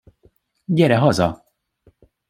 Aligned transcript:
Gyere 0.75 0.97
haza! 1.03 1.29